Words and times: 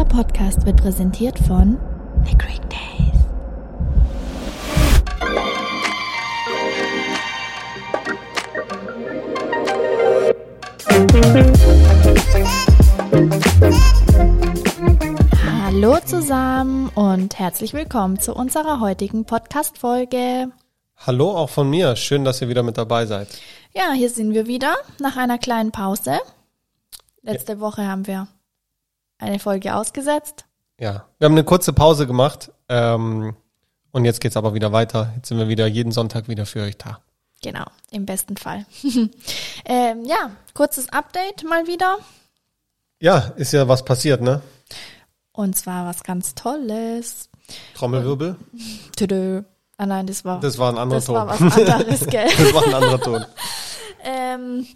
Dieser 0.00 0.16
Podcast 0.16 0.64
wird 0.64 0.80
präsentiert 0.80 1.38
von 1.40 1.78
The 2.24 2.38
Greek 2.38 2.62
Days. 2.70 2.78
Hallo 15.44 15.98
zusammen 16.06 16.88
und 16.94 17.38
herzlich 17.38 17.74
willkommen 17.74 18.18
zu 18.18 18.34
unserer 18.34 18.80
heutigen 18.80 19.26
Podcast-Folge. 19.26 20.50
Hallo 20.96 21.36
auch 21.36 21.50
von 21.50 21.68
mir. 21.68 21.94
Schön, 21.96 22.24
dass 22.24 22.40
ihr 22.40 22.48
wieder 22.48 22.62
mit 22.62 22.78
dabei 22.78 23.04
seid. 23.04 23.28
Ja, 23.74 23.92
hier 23.92 24.08
sind 24.08 24.32
wir 24.32 24.46
wieder 24.46 24.76
nach 24.98 25.18
einer 25.18 25.36
kleinen 25.36 25.72
Pause. 25.72 26.20
Letzte 27.20 27.52
ja. 27.52 27.60
Woche 27.60 27.86
haben 27.86 28.06
wir 28.06 28.28
eine 29.20 29.38
Folge 29.38 29.74
ausgesetzt. 29.74 30.44
Ja, 30.78 31.04
wir 31.18 31.26
haben 31.26 31.34
eine 31.34 31.44
kurze 31.44 31.72
Pause 31.72 32.06
gemacht 32.06 32.50
ähm, 32.68 33.36
und 33.92 34.04
jetzt 34.04 34.20
geht's 34.20 34.36
aber 34.36 34.54
wieder 34.54 34.72
weiter. 34.72 35.12
Jetzt 35.16 35.28
sind 35.28 35.38
wir 35.38 35.48
wieder 35.48 35.66
jeden 35.66 35.92
Sonntag 35.92 36.28
wieder 36.28 36.46
für 36.46 36.62
euch 36.62 36.78
da. 36.78 37.00
Genau, 37.42 37.64
im 37.90 38.06
besten 38.06 38.36
Fall. 38.36 38.66
ähm, 39.64 40.04
ja, 40.04 40.30
kurzes 40.54 40.88
Update 40.90 41.44
mal 41.44 41.66
wieder. 41.66 41.98
Ja, 42.98 43.32
ist 43.36 43.52
ja 43.52 43.68
was 43.68 43.84
passiert, 43.84 44.20
ne? 44.20 44.42
Und 45.32 45.56
zwar 45.56 45.86
was 45.86 46.02
ganz 46.02 46.34
Tolles. 46.34 47.30
Trommelwirbel? 47.74 48.36
Tüdö. 48.96 49.42
Ah 49.76 49.86
nein, 49.86 50.06
das 50.06 50.24
war. 50.24 50.40
Das 50.40 50.58
war 50.58 50.70
ein 50.70 50.78
anderer 50.78 50.98
das 50.98 51.06
Ton. 51.06 51.14
war 51.14 51.28
was 51.28 51.40
anderes, 51.40 52.06
gell? 52.06 52.28
das 52.38 52.54
war 52.54 52.66
ein 52.66 52.74
anderer 52.74 53.00
Ton. 53.00 53.24
ähm, 54.04 54.66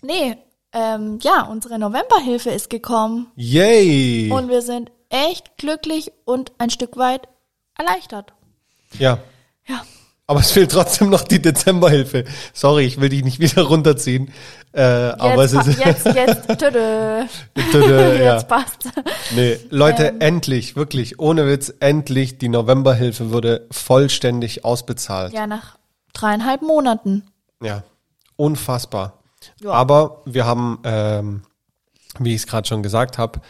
nee, 0.00 0.36
ähm, 0.78 1.18
ja, 1.22 1.42
unsere 1.42 1.78
Novemberhilfe 1.78 2.50
ist 2.50 2.70
gekommen. 2.70 3.26
Yay! 3.36 4.30
Und 4.30 4.48
wir 4.48 4.62
sind 4.62 4.90
echt 5.08 5.56
glücklich 5.56 6.12
und 6.24 6.52
ein 6.58 6.70
Stück 6.70 6.96
weit 6.96 7.28
erleichtert. 7.76 8.32
Ja. 8.98 9.18
Ja. 9.66 9.82
Aber 10.26 10.40
es 10.40 10.50
fehlt 10.50 10.70
trotzdem 10.72 11.08
noch 11.08 11.22
die 11.22 11.40
Dezemberhilfe. 11.40 12.24
Sorry, 12.52 12.84
ich 12.84 13.00
will 13.00 13.08
dich 13.08 13.24
nicht 13.24 13.40
wieder 13.40 13.62
runterziehen. 13.62 14.30
Äh, 14.74 15.06
Jetzt, 15.08 15.20
aber 15.20 15.44
es 15.44 15.52
ist 15.54 15.78
jetzt, 15.78 16.04
jetzt, 16.06 16.48
tüdö. 16.58 17.24
Tüdö, 17.72 18.14
ja. 18.22 18.34
Jetzt 18.34 18.46
passt. 18.46 18.90
Nee, 19.34 19.58
Leute, 19.70 20.08
Ähm. 20.08 20.16
endlich, 20.20 20.76
wirklich, 20.76 21.18
ohne 21.18 21.46
Witz, 21.46 21.72
endlich, 21.80 22.36
die 22.36 22.50
Novemberhilfe 22.50 23.30
wurde 23.32 23.66
vollständig 23.70 24.66
ausbezahlt. 24.66 25.32
Ja, 25.32 25.46
nach 25.46 25.78
dreieinhalb 26.12 26.60
Monaten. 26.60 27.24
Ja, 27.62 27.82
unfassbar. 28.36 29.17
Ja. 29.60 29.70
Aber 29.70 30.22
wir 30.24 30.46
haben, 30.46 30.78
ähm, 30.84 31.42
wie 32.18 32.34
ich 32.34 32.42
es 32.42 32.46
gerade 32.46 32.66
schon 32.66 32.82
gesagt 32.82 33.18
habe, 33.18 33.40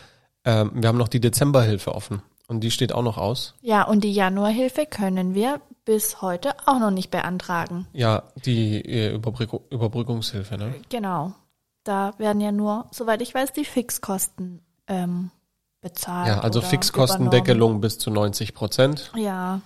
ähm, 0.45 0.71
wir 0.75 0.89
haben 0.89 0.99
noch 0.99 1.09
die 1.09 1.21
Dezemberhilfe 1.21 1.95
offen 1.95 2.23
und 2.49 2.61
die 2.61 2.71
steht 2.71 2.93
auch 2.93 3.03
noch 3.03 3.19
aus. 3.19 3.55
Ja, 3.61 3.83
und 3.85 4.05
die 4.05 4.13
Januarhilfe 4.13 4.87
können 4.87 5.35
wir 5.35 5.61
bis 5.85 6.21
heute 6.21 6.55
auch 6.67 6.79
noch 6.79 6.91
nicht 6.91 7.11
beantragen. 7.11 7.87
Ja, 7.93 8.25
die 8.45 8.81
äh, 8.81 9.15
Überbrück 9.15 9.61
Überbrückungshilfe, 9.71 10.59
ne? 10.59 10.75
Genau. 10.89 11.33
Da 11.85 12.13
werden 12.19 12.41
ja 12.41 12.53
nur, 12.53 12.87
soweit 12.91 13.23
ich 13.23 13.35
weiß, 13.35 13.53
die 13.53 13.65
Fixkosten 13.65 14.61
ähm, 14.87 15.31
bezahlt. 15.81 16.29
Ja, 16.29 16.41
also 16.41 16.61
Fixkostendeckelung 16.61 17.81
bis 17.81 17.99
zu 17.99 18.11
90 18.11 18.55
Prozent. 18.55 19.13
Ja, 19.17 19.61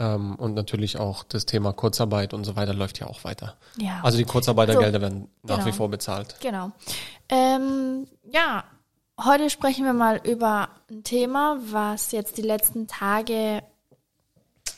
Ähm, 0.00 0.34
und 0.36 0.54
natürlich 0.54 0.98
auch 0.98 1.24
das 1.24 1.44
Thema 1.44 1.74
Kurzarbeit 1.74 2.32
und 2.32 2.44
so 2.44 2.56
weiter 2.56 2.72
läuft 2.72 2.98
ja 2.98 3.06
auch 3.06 3.22
weiter. 3.22 3.58
ja. 3.76 4.00
Also 4.02 4.16
die 4.16 4.24
Kurzarbeitergelder 4.24 5.02
werden 5.02 5.28
nach 5.42 5.58
genau. 5.58 5.68
wie 5.68 5.72
vor 5.72 5.90
bezahlt. 5.90 6.36
Genau. 6.40 6.72
Ähm, 7.28 8.06
ja, 8.24 8.64
heute 9.22 9.50
sprechen 9.50 9.84
wir 9.84 9.92
mal 9.92 10.18
über 10.24 10.70
ein 10.90 11.04
Thema, 11.04 11.58
was 11.70 12.12
jetzt 12.12 12.38
die 12.38 12.42
letzten 12.42 12.86
Tage 12.86 13.62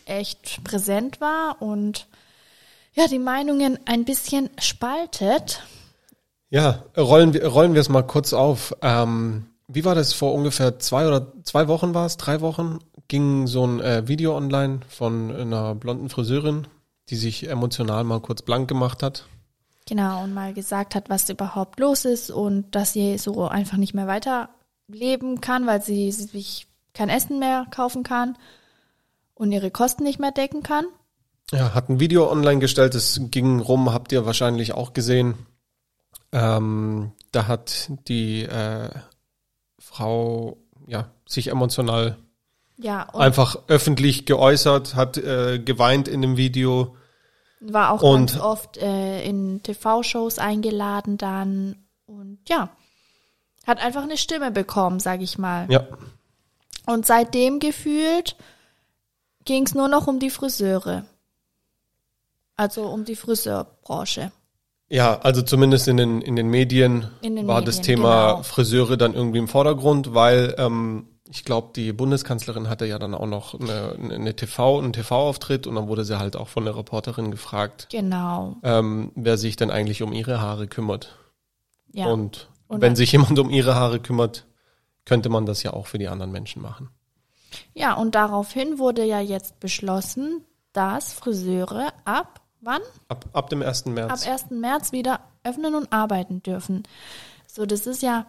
echt 0.06 0.64
präsent 0.64 1.20
war 1.20 1.62
und 1.62 2.08
ja, 2.94 3.06
die 3.06 3.20
Meinungen 3.20 3.78
ein 3.86 4.04
bisschen 4.04 4.50
spaltet. 4.58 5.62
Ja, 6.50 6.82
rollen 6.96 7.32
wir, 7.32 7.46
rollen 7.46 7.74
wir 7.74 7.80
es 7.80 7.88
mal 7.88 8.02
kurz 8.02 8.32
auf. 8.32 8.74
Ähm, 8.82 9.46
wie 9.74 9.84
war 9.84 9.94
das 9.94 10.12
vor 10.12 10.34
ungefähr 10.34 10.78
zwei 10.78 11.06
oder 11.06 11.32
zwei 11.44 11.68
Wochen 11.68 11.94
war 11.94 12.06
es, 12.06 12.16
drei 12.16 12.40
Wochen, 12.40 12.78
ging 13.08 13.46
so 13.46 13.66
ein 13.66 13.80
äh, 13.80 14.08
Video 14.08 14.36
online 14.36 14.80
von 14.88 15.34
einer 15.34 15.74
blonden 15.74 16.08
Friseurin, 16.08 16.66
die 17.08 17.16
sich 17.16 17.48
emotional 17.48 18.04
mal 18.04 18.20
kurz 18.20 18.42
blank 18.42 18.68
gemacht 18.68 19.02
hat. 19.02 19.26
Genau, 19.86 20.22
und 20.22 20.32
mal 20.32 20.54
gesagt 20.54 20.94
hat, 20.94 21.10
was 21.10 21.28
überhaupt 21.28 21.80
los 21.80 22.04
ist 22.04 22.30
und 22.30 22.74
dass 22.74 22.92
sie 22.92 23.18
so 23.18 23.48
einfach 23.48 23.76
nicht 23.76 23.94
mehr 23.94 24.06
weiterleben 24.06 25.40
kann, 25.40 25.66
weil 25.66 25.82
sie 25.82 26.12
sich 26.12 26.68
kein 26.94 27.08
Essen 27.08 27.38
mehr 27.38 27.66
kaufen 27.70 28.02
kann 28.02 28.38
und 29.34 29.52
ihre 29.52 29.70
Kosten 29.70 30.04
nicht 30.04 30.20
mehr 30.20 30.32
decken 30.32 30.62
kann. 30.62 30.84
Ja, 31.50 31.74
hat 31.74 31.88
ein 31.88 32.00
Video 32.00 32.30
online 32.30 32.60
gestellt, 32.60 32.94
das 32.94 33.20
ging 33.30 33.60
rum, 33.60 33.92
habt 33.92 34.12
ihr 34.12 34.24
wahrscheinlich 34.24 34.72
auch 34.72 34.92
gesehen. 34.92 35.34
Ähm, 36.32 37.12
da 37.32 37.46
hat 37.46 37.90
die 38.08 38.44
äh, 38.44 38.88
Frau 39.82 40.56
ja 40.86 41.10
sich 41.26 41.48
emotional 41.48 42.16
Ja, 42.78 43.08
einfach 43.14 43.56
öffentlich 43.68 44.26
geäußert, 44.26 44.94
hat 44.94 45.16
äh, 45.16 45.58
geweint 45.58 46.08
in 46.08 46.22
dem 46.22 46.36
Video. 46.36 46.96
war 47.60 47.90
auch 47.92 48.02
und- 48.02 48.32
ganz 48.32 48.40
oft 48.40 48.76
äh, 48.78 49.22
in 49.24 49.62
TV-Shows 49.62 50.38
eingeladen 50.38 51.18
dann 51.18 51.76
und 52.06 52.38
ja, 52.48 52.70
hat 53.66 53.80
einfach 53.80 54.02
eine 54.02 54.16
Stimme 54.16 54.50
bekommen, 54.50 54.98
sag 55.00 55.20
ich 55.20 55.38
mal. 55.38 55.66
Ja, 55.70 55.86
Und 56.86 57.06
seitdem 57.06 57.58
gefühlt 57.60 58.36
ging 59.44 59.64
es 59.66 59.74
nur 59.74 59.88
noch 59.88 60.06
um 60.06 60.18
die 60.20 60.30
Friseure. 60.30 61.04
Also 62.56 62.86
um 62.88 63.04
die 63.04 63.16
Friseurbranche. 63.16 64.30
Ja, 64.92 65.18
also 65.20 65.40
zumindest 65.40 65.88
in 65.88 65.96
den, 65.96 66.20
in 66.20 66.36
den 66.36 66.48
Medien 66.48 67.06
In 67.22 67.34
den 67.34 67.46
war 67.46 67.60
Medien, 67.60 67.64
das 67.64 67.80
Thema 67.80 68.32
genau. 68.32 68.42
Friseure 68.42 68.98
dann 68.98 69.14
irgendwie 69.14 69.38
im 69.38 69.48
Vordergrund, 69.48 70.12
weil 70.12 70.54
ähm, 70.58 71.06
ich 71.30 71.46
glaube, 71.46 71.70
die 71.74 71.94
Bundeskanzlerin 71.94 72.68
hatte 72.68 72.84
ja 72.84 72.98
dann 72.98 73.14
auch 73.14 73.24
noch 73.24 73.58
eine, 73.58 73.96
eine 73.98 74.36
TV, 74.36 74.78
einen 74.78 74.92
TV-Auftritt 74.92 75.66
und 75.66 75.76
dann 75.76 75.88
wurde 75.88 76.04
sie 76.04 76.18
halt 76.18 76.36
auch 76.36 76.48
von 76.48 76.66
der 76.66 76.76
Reporterin 76.76 77.30
gefragt, 77.30 77.88
Genau. 77.90 78.56
ähm, 78.62 79.12
wer 79.14 79.38
sich 79.38 79.56
denn 79.56 79.70
eigentlich 79.70 80.02
um 80.02 80.12
ihre 80.12 80.42
Haare 80.42 80.66
kümmert. 80.66 81.16
Ja. 81.94 82.08
Und, 82.08 82.50
Und 82.68 82.82
wenn 82.82 82.94
sich 82.94 83.12
jemand 83.12 83.38
um 83.38 83.48
ihre 83.48 83.74
Haare 83.74 83.98
kümmert, 83.98 84.44
könnte 85.06 85.30
man 85.30 85.46
das 85.46 85.62
ja 85.62 85.72
auch 85.72 85.86
für 85.86 85.96
die 85.98 86.08
anderen 86.08 86.32
Menschen 86.32 86.60
machen. 86.60 86.90
Ja, 87.72 87.94
und 87.94 88.14
daraufhin 88.14 88.78
wurde 88.78 89.04
ja 89.06 89.20
jetzt 89.20 89.58
beschlossen, 89.58 90.44
dass 90.74 91.14
Friseure 91.14 91.94
ab 92.04 92.41
wann? 92.62 92.80
Ab, 93.08 93.26
ab 93.34 93.50
dem 93.50 93.60
1. 93.62 93.86
Ab 93.86 93.92
März. 93.92 94.26
1. 94.26 94.50
März 94.50 94.92
wieder 94.92 95.20
öffnen 95.44 95.74
und 95.74 95.92
arbeiten 95.92 96.42
dürfen. 96.42 96.84
So, 97.46 97.66
das 97.66 97.86
ist 97.86 98.02
ja 98.02 98.26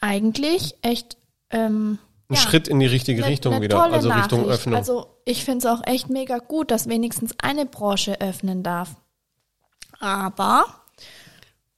eigentlich 0.00 0.74
echt 0.82 1.16
ähm, 1.50 1.98
Ein 2.28 2.34
ja, 2.34 2.40
Schritt 2.40 2.68
in 2.68 2.80
die 2.80 2.86
richtige 2.86 3.22
eine- 3.22 3.32
Richtung 3.32 3.54
eine 3.54 3.62
wieder, 3.64 3.80
also 3.82 4.08
Richtung 4.10 4.40
Nachricht. 4.40 4.60
Öffnung. 4.60 4.74
Also 4.76 5.06
ich 5.24 5.44
finde 5.44 5.66
es 5.66 5.72
auch 5.72 5.86
echt 5.86 6.08
mega 6.08 6.38
gut, 6.38 6.70
dass 6.70 6.88
wenigstens 6.88 7.34
eine 7.42 7.66
Branche 7.66 8.20
öffnen 8.20 8.62
darf. 8.62 8.96
Aber, 10.00 10.64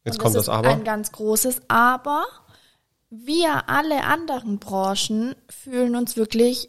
Jetzt 0.05 0.19
kommt 0.19 0.35
das 0.37 0.47
das 0.47 0.55
ist 0.55 0.59
Aber. 0.59 0.69
ein 0.69 0.85
ganz 0.85 1.11
großes 1.13 1.63
Aber, 1.69 2.25
wir 3.11 3.69
alle 3.69 4.05
anderen 4.05 4.59
Branchen 4.59 5.35
fühlen 5.49 5.97
uns 5.97 6.17
wirklich 6.17 6.69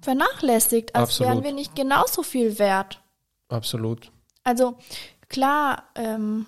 vernachlässigt, 0.00 0.94
als 0.94 1.20
wären 1.20 1.28
Absolut. 1.30 1.44
wir 1.44 1.52
nicht 1.52 1.74
genauso 1.74 2.22
viel 2.22 2.58
wert. 2.58 3.01
Absolut. 3.52 4.10
Also 4.44 4.76
klar, 5.28 5.84
ähm, 5.94 6.46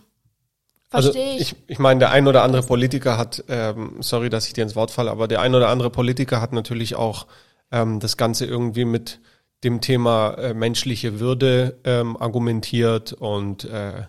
Also 0.91 1.13
verstehe 1.13 1.37
ich. 1.37 1.53
ich, 1.53 1.57
ich 1.69 1.79
meine, 1.79 2.01
der 2.01 2.11
ein 2.11 2.27
oder 2.27 2.43
andere 2.43 2.63
Politiker 2.63 3.19
hat, 3.19 3.45
ähm, 3.49 3.97
sorry, 4.01 4.31
dass 4.31 4.47
ich 4.47 4.53
dir 4.53 4.63
ins 4.65 4.77
Wort 4.77 4.91
falle, 4.91 5.11
aber 5.11 5.29
der 5.29 5.41
ein 5.41 5.55
oder 5.55 5.69
andere 5.69 5.91
Politiker 5.91 6.41
hat 6.41 6.53
natürlich 6.53 6.97
auch 6.97 7.27
ähm, 7.71 8.01
das 8.01 8.17
Ganze 8.17 8.47
irgendwie 8.47 8.85
mit 8.85 9.21
dem 9.65 9.81
Thema 9.81 10.35
äh, 10.35 10.55
menschliche 10.55 11.21
Würde 11.21 11.79
ähm, 11.85 12.17
argumentiert 12.17 13.13
und 13.15 13.65
äh, 13.65 14.03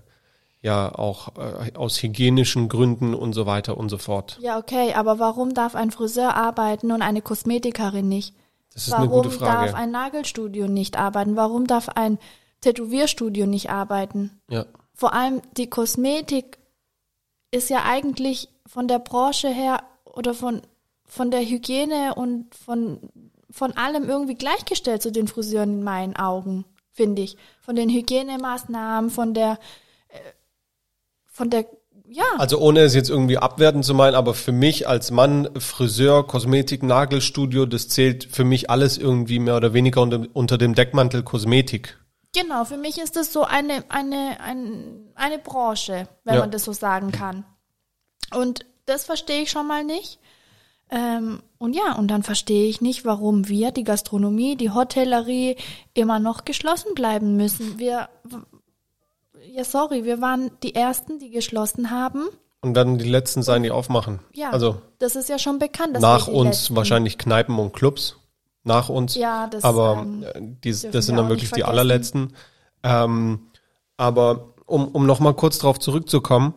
ja 0.61 0.93
auch 0.93 1.29
äh, 1.37 1.73
aus 1.75 2.01
hygienischen 2.01 2.69
Gründen 2.69 3.13
und 3.13 3.33
so 3.33 3.45
weiter 3.45 3.77
und 3.77 3.89
so 3.89 3.97
fort. 3.97 4.37
Ja, 4.41 4.57
okay, 4.57 4.93
aber 4.93 5.19
warum 5.19 5.53
darf 5.53 5.75
ein 5.75 5.91
Friseur 5.91 6.35
arbeiten 6.35 6.91
und 6.91 7.01
eine 7.01 7.21
Kosmetikerin 7.21 8.07
nicht? 8.09 8.33
Das 8.73 8.87
ist 8.87 8.91
Warum 8.91 9.03
eine 9.03 9.13
gute 9.13 9.29
Frage. 9.29 9.67
darf 9.71 9.75
ein 9.79 9.91
Nagelstudio 9.91 10.67
nicht 10.67 10.97
arbeiten? 10.97 11.37
Warum 11.37 11.65
darf 11.65 11.87
ein 11.89 12.17
Tätowierstudio 12.65 13.45
nicht 13.45 13.69
arbeiten? 13.69 14.41
ja. 14.49 14.65
Vor 14.97 15.13
allem 15.13 15.41
die 15.57 15.69
Kosmetik 15.69 16.57
ist 17.51 17.69
ja 17.69 17.83
eigentlich 17.83 18.47
von 18.65 18.87
der 18.87 18.99
Branche 18.99 19.49
her 19.49 19.83
oder 20.05 20.33
von, 20.33 20.61
von 21.03 21.31
der 21.31 21.41
Hygiene 21.41 22.15
und 22.15 22.55
von, 22.55 22.99
von 23.49 23.73
allem 23.73 24.09
irgendwie 24.09 24.35
gleichgestellt 24.35 25.01
zu 25.01 25.11
den 25.11 25.27
Friseuren 25.27 25.79
in 25.79 25.83
meinen 25.83 26.15
Augen, 26.15 26.63
finde 26.91 27.23
ich. 27.23 27.35
Von 27.61 27.75
den 27.75 27.89
Hygienemaßnahmen, 27.89 29.09
von 29.09 29.33
der, 29.33 29.59
äh, 30.07 30.19
von 31.25 31.49
der 31.49 31.65
ja, 32.07 32.23
Also 32.37 32.59
ohne 32.59 32.81
es 32.81 32.95
jetzt 32.95 33.09
irgendwie 33.09 33.37
abwertend 33.37 33.83
zu 33.83 33.93
meinen, 33.93 34.15
aber 34.15 34.33
für 34.33 34.51
mich 34.53 34.87
als 34.87 35.11
Mann, 35.11 35.49
Friseur, 35.57 36.25
Kosmetik, 36.25 36.83
Nagelstudio, 36.83 37.65
das 37.65 37.89
zählt 37.89 38.23
für 38.31 38.45
mich 38.45 38.69
alles 38.69 38.97
irgendwie 38.97 39.39
mehr 39.39 39.57
oder 39.57 39.73
weniger 39.73 40.01
unter, 40.01 40.25
unter 40.33 40.57
dem 40.57 40.75
Deckmantel 40.75 41.23
Kosmetik. 41.23 41.97
Genau. 42.35 42.65
Für 42.65 42.77
mich 42.77 42.99
ist 42.99 43.15
das 43.15 43.33
so 43.33 43.43
eine, 43.43 43.83
eine, 43.89 44.39
ein, 44.41 45.09
eine 45.15 45.39
Branche, 45.39 46.07
wenn 46.23 46.35
Ja. 46.35 46.41
man 46.41 46.51
das 46.51 46.63
so 46.65 46.73
sagen 46.73 47.11
kann. 47.11 47.45
Und 48.33 48.65
das 48.85 49.05
verstehe 49.05 49.41
ich 49.41 49.49
schon 49.51 49.67
mal 49.67 49.83
nicht. 49.83 50.19
Ähm, 50.91 51.41
und 51.57 51.75
ja, 51.75 51.93
und 51.95 52.09
dann 52.09 52.21
verstehe 52.21 52.67
ich 52.67 52.79
nicht, 52.81 53.05
warum 53.05 53.47
wir, 53.47 53.71
die 53.71 53.83
Gastronomie, 53.83 54.55
die 54.55 54.69
Hotellerie, 54.69 55.55
immer 55.95 56.19
noch 56.19 56.45
geschlossen 56.45 56.93
bleiben 56.93 57.35
müssen. 57.37 57.79
Wir, 57.79 58.07
ja, 59.51 59.63
sorry, 59.63 60.03
wir 60.03 60.21
waren 60.21 60.51
die 60.61 60.75
Ersten, 60.75 61.17
die 61.17 61.31
geschlossen 61.31 61.89
haben. 61.89 62.27
Und 62.61 62.73
dann 62.75 62.97
die 62.99 63.09
letzten 63.09 63.41
sein, 63.43 63.63
die 63.63 63.71
aufmachen. 63.71 64.19
Ja, 64.33 64.49
Also 64.51 64.81
das 64.99 65.15
ist 65.15 65.29
ja 65.29 65.39
schon 65.39 65.57
bekannt. 65.59 65.99
nach 65.99 66.27
uns 66.27 66.45
Letzten- 66.49 66.75
wahrscheinlich 66.75 67.17
Kneipen 67.17 67.57
und 67.57 67.73
Clubs. 67.73 68.17
Nach 68.65 68.89
uns. 68.89 69.15
Ja, 69.15 69.47
das, 69.47 69.63
aber 69.63 70.03
ähm, 70.05 70.23
äh, 70.23 70.41
die, 70.63 70.71
das 70.71 71.05
sind 71.05 71.15
dann 71.15 71.29
wirklich 71.29 71.51
die 71.51 71.63
allerletzten. 71.63 72.33
Ähm, 72.83 73.47
aber 73.95 74.53
um, 74.65 74.87
um 74.89 75.05
nochmal 75.05 75.35
kurz 75.35 75.59
drauf 75.59 75.79
zurückzukommen, 75.79 76.55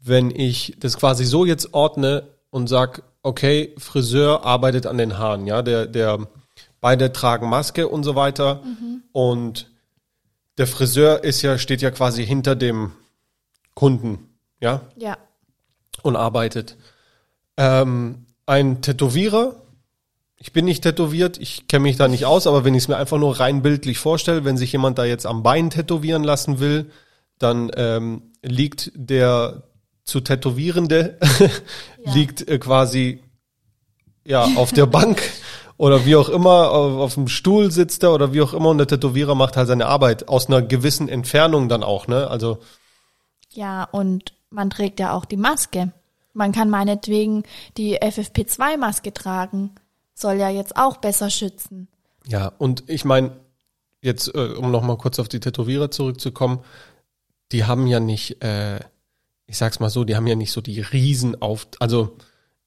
wenn 0.00 0.30
ich 0.30 0.74
das 0.80 0.96
quasi 0.96 1.24
so 1.24 1.44
jetzt 1.44 1.74
ordne 1.74 2.24
und 2.50 2.68
sag, 2.68 3.04
okay, 3.22 3.74
Friseur 3.78 4.44
arbeitet 4.44 4.86
an 4.86 4.98
den 4.98 5.18
Haaren, 5.18 5.46
ja, 5.46 5.62
der, 5.62 5.86
der, 5.86 6.26
beide 6.80 7.12
tragen 7.12 7.48
Maske 7.48 7.86
und 7.88 8.02
so 8.02 8.16
weiter 8.16 8.60
Mhm. 8.64 9.02
und 9.12 9.70
der 10.58 10.66
Friseur 10.66 11.22
ist 11.24 11.40
ja, 11.42 11.56
steht 11.56 11.80
ja 11.80 11.90
quasi 11.90 12.26
hinter 12.26 12.56
dem 12.56 12.92
Kunden, 13.74 14.28
ja, 14.60 14.82
Ja, 14.96 15.16
und 16.02 16.16
arbeitet. 16.16 16.76
Ähm, 17.56 18.26
ein 18.46 18.82
Tätowierer, 18.82 19.61
ich 20.42 20.52
bin 20.52 20.64
nicht 20.64 20.82
tätowiert, 20.82 21.38
ich 21.38 21.68
kenne 21.68 21.84
mich 21.84 21.96
da 21.96 22.08
nicht 22.08 22.26
aus, 22.26 22.48
aber 22.48 22.64
wenn 22.64 22.74
ich 22.74 22.82
es 22.82 22.88
mir 22.88 22.96
einfach 22.96 23.16
nur 23.16 23.38
rein 23.38 23.62
bildlich 23.62 23.98
vorstelle, 23.98 24.44
wenn 24.44 24.56
sich 24.56 24.72
jemand 24.72 24.98
da 24.98 25.04
jetzt 25.04 25.24
am 25.24 25.44
Bein 25.44 25.70
tätowieren 25.70 26.24
lassen 26.24 26.58
will, 26.58 26.90
dann 27.38 27.70
ähm, 27.76 28.32
liegt 28.42 28.90
der 28.96 29.62
zu 30.02 30.20
Tätowierende, 30.20 31.16
Ja. 32.04 32.12
liegt 32.12 32.48
äh, 32.48 32.58
quasi 32.58 33.22
ja 34.26 34.42
auf 34.56 34.72
der 34.72 34.86
Bank 34.98 35.22
oder 35.76 36.06
wie 36.06 36.16
auch 36.16 36.28
immer, 36.28 36.72
auf, 36.72 36.98
auf 36.98 37.14
dem 37.14 37.28
Stuhl 37.28 37.70
sitzt 37.70 38.02
er 38.02 38.12
oder 38.12 38.32
wie 38.32 38.42
auch 38.42 38.52
immer 38.52 38.70
und 38.70 38.78
der 38.78 38.88
Tätowierer 38.88 39.36
macht 39.36 39.56
halt 39.56 39.68
seine 39.68 39.86
Arbeit 39.86 40.26
aus 40.26 40.48
einer 40.48 40.60
gewissen 40.60 41.08
Entfernung 41.08 41.68
dann 41.68 41.84
auch, 41.84 42.08
ne? 42.08 42.26
Also 42.28 42.58
ja, 43.50 43.84
und 43.84 44.34
man 44.50 44.70
trägt 44.70 44.98
ja 44.98 45.12
auch 45.12 45.24
die 45.24 45.36
Maske. 45.36 45.92
Man 46.32 46.50
kann 46.50 46.68
meinetwegen 46.68 47.44
die 47.76 48.02
FFP2-Maske 48.02 49.12
tragen. 49.14 49.70
Soll 50.14 50.36
ja 50.36 50.50
jetzt 50.50 50.76
auch 50.76 50.98
besser 50.98 51.30
schützen. 51.30 51.88
Ja, 52.26 52.52
und 52.58 52.84
ich 52.86 53.04
meine, 53.04 53.32
jetzt, 54.00 54.34
äh, 54.34 54.54
um 54.54 54.70
nochmal 54.70 54.98
kurz 54.98 55.18
auf 55.18 55.28
die 55.28 55.40
Tätowierer 55.40 55.90
zurückzukommen, 55.90 56.60
die 57.52 57.64
haben 57.64 57.86
ja 57.86 58.00
nicht, 58.00 58.42
äh, 58.42 58.80
ich 59.46 59.58
sag's 59.58 59.80
mal 59.80 59.90
so, 59.90 60.04
die 60.04 60.16
haben 60.16 60.26
ja 60.26 60.34
nicht 60.34 60.52
so 60.52 60.60
die 60.60 60.80
Riesen 60.80 61.40
auf, 61.40 61.66
also 61.78 62.16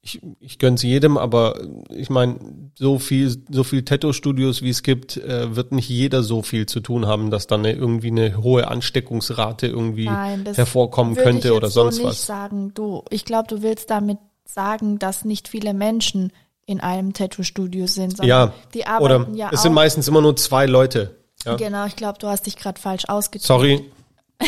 ich, 0.06 0.20
ich 0.38 0.58
gönn's 0.58 0.82
jedem, 0.82 1.18
aber 1.18 1.60
ich 1.90 2.10
meine, 2.10 2.38
so 2.78 2.98
viel, 2.98 3.42
so 3.50 3.64
viel 3.64 3.84
Tattoo-Studios 3.84 4.62
wie 4.62 4.70
es 4.70 4.84
gibt, 4.84 5.16
äh, 5.16 5.56
wird 5.56 5.72
nicht 5.72 5.88
jeder 5.88 6.22
so 6.22 6.42
viel 6.42 6.66
zu 6.66 6.80
tun 6.80 7.06
haben, 7.06 7.30
dass 7.30 7.48
dann 7.48 7.66
eine, 7.66 7.72
irgendwie 7.72 8.12
eine 8.12 8.36
hohe 8.36 8.68
Ansteckungsrate 8.68 9.66
irgendwie 9.66 10.04
Nein, 10.04 10.44
hervorkommen 10.54 11.16
könnte 11.16 11.54
oder 11.54 11.70
sonst 11.70 11.96
so 11.96 12.02
nicht 12.02 12.10
was. 12.10 12.26
sagen. 12.26 12.72
Du, 12.74 13.02
ich 13.10 13.24
glaube, 13.24 13.48
du 13.48 13.62
willst 13.62 13.90
damit 13.90 14.18
sagen, 14.44 15.00
dass 15.00 15.24
nicht 15.24 15.48
viele 15.48 15.74
Menschen 15.74 16.32
in 16.66 16.80
einem 16.80 17.12
Tattoo-Studio 17.12 17.86
sind, 17.86 18.16
sondern 18.16 18.28
Ja, 18.28 18.52
die 18.74 18.80
oder 18.80 19.16
arbeiten 19.16 19.34
ja 19.36 19.50
es 19.52 19.60
auch. 19.60 19.62
sind 19.62 19.72
meistens 19.72 20.08
immer 20.08 20.20
nur 20.20 20.36
zwei 20.36 20.66
Leute. 20.66 21.16
Ja. 21.44 21.54
Genau, 21.56 21.86
ich 21.86 21.96
glaube, 21.96 22.18
du 22.18 22.26
hast 22.26 22.46
dich 22.46 22.56
gerade 22.56 22.80
falsch 22.80 23.04
ausgedrückt. 23.08 23.46
Sorry, 23.46 23.90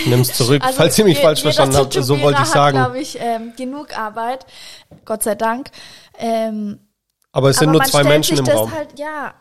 nimm's 0.06 0.36
zurück, 0.36 0.62
Also 0.64 0.76
falls 0.76 0.98
ihr 0.98 1.04
mich 1.04 1.18
falsch 1.20 1.42
verstanden 1.42 1.76
habt, 1.76 1.92
so 1.94 2.20
wollte 2.20 2.42
ich 2.42 2.48
sagen. 2.48 2.76
Glaube 2.76 2.98
ich, 2.98 3.18
ähm, 3.20 3.52
genug 3.56 3.96
Arbeit, 3.96 4.46
Gott 5.04 5.22
sei 5.22 5.36
Dank. 5.36 5.70
Ähm, 6.18 6.80
Aber 7.30 7.50
es 7.50 7.58
sind 7.58 7.68
aber 7.68 7.78
nur 7.78 7.86
zwei 7.86 8.02
Menschen 8.02 8.36
im 8.38 8.46
Raum. 8.46 8.72
Halt, 8.72 8.98
ja, 8.98 9.34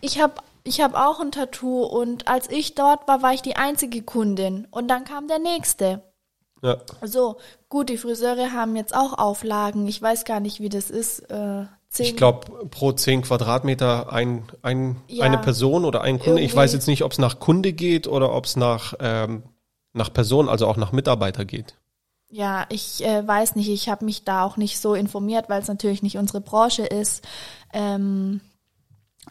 ich 0.00 0.20
habe 0.20 0.34
ich 0.62 0.80
hab 0.80 0.94
auch 0.94 1.20
ein 1.20 1.32
Tattoo 1.32 1.82
und 1.82 2.28
als 2.28 2.48
ich 2.48 2.74
dort 2.76 3.08
war, 3.08 3.22
war 3.22 3.32
ich 3.32 3.42
die 3.42 3.56
einzige 3.56 4.02
Kundin 4.02 4.68
und 4.70 4.88
dann 4.88 5.04
kam 5.04 5.26
der 5.26 5.38
nächste. 5.40 6.02
Ja. 6.62 6.76
So, 7.02 7.38
gut, 7.68 7.88
die 7.88 7.96
Friseure 7.96 8.52
haben 8.52 8.76
jetzt 8.76 8.94
auch 8.94 9.18
Auflagen. 9.18 9.88
Ich 9.88 10.00
weiß 10.00 10.24
gar 10.24 10.40
nicht, 10.40 10.60
wie 10.60 10.68
das 10.68 10.90
ist. 10.90 11.20
Äh, 11.30 11.64
zehn, 11.90 12.06
Ich 12.06 12.16
glaube, 12.16 12.66
pro 12.70 12.92
10 12.92 13.22
Quadratmeter 13.22 14.12
ein, 14.12 14.44
ein, 14.62 14.96
Ja. 15.08 15.24
eine 15.24 15.38
Person 15.38 15.84
oder 15.84 16.00
ein 16.00 16.18
Kunde. 16.18 16.40
Ich 16.40 16.46
Irgendwie. 16.50 16.56
weiß 16.56 16.72
jetzt 16.72 16.86
nicht, 16.86 17.04
ob 17.04 17.12
es 17.12 17.18
nach 17.18 17.38
Kunde 17.40 17.72
geht 17.72 18.06
oder 18.08 18.32
ob 18.32 18.46
es 18.46 18.56
nach, 18.56 18.94
ähm, 19.00 19.42
nach 19.92 20.12
Person, 20.12 20.48
also 20.48 20.66
auch 20.66 20.76
nach 20.76 20.92
Mitarbeiter 20.92 21.44
geht. 21.44 21.76
Ja, 22.32 22.64
ich 22.68 23.04
äh, 23.04 23.26
weiß 23.26 23.56
nicht. 23.56 23.68
Ich 23.68 23.88
habe 23.88 24.04
mich 24.04 24.24
da 24.24 24.44
auch 24.44 24.56
nicht 24.56 24.78
so 24.78 24.94
informiert, 24.94 25.48
weil 25.48 25.60
es 25.60 25.68
natürlich 25.68 26.02
nicht 26.02 26.16
unsere 26.16 26.40
Branche 26.40 26.86
ist. 26.86 27.26
Ähm, 27.72 28.40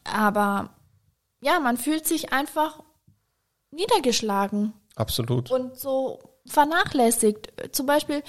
aber 0.04 0.70
ja, 1.42 1.62
man 1.62 1.78
fühlt 1.78 2.06
sich 2.06 2.34
einfach 2.34 2.80
niedergeschlagen 3.72 4.74
Absolut. 4.96 5.50
und 5.52 5.78
so 5.78 6.20
vernachlässigt. 6.46 7.54
Zum 7.74 7.86
Beispiel 7.86 8.22